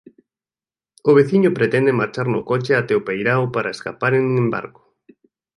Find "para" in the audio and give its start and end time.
3.55-3.73